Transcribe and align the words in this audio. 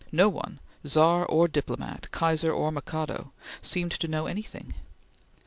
No 0.11 0.29
one 0.29 0.59
Czar 0.83 1.27
or 1.27 1.47
diplomat, 1.47 2.09
Kaiser 2.09 2.51
or 2.51 2.71
Mikado 2.71 3.33
seemed 3.61 3.91
to 3.91 4.07
know 4.07 4.25
anything. 4.25 4.73